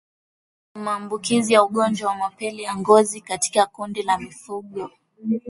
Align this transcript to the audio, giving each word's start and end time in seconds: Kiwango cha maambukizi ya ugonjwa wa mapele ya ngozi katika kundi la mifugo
Kiwango 0.73 0.79
cha 0.79 0.83
maambukizi 0.83 1.53
ya 1.53 1.63
ugonjwa 1.63 2.09
wa 2.09 2.15
mapele 2.15 2.63
ya 2.63 2.75
ngozi 2.75 3.21
katika 3.21 3.65
kundi 3.65 4.03
la 4.03 4.17
mifugo 4.17 4.89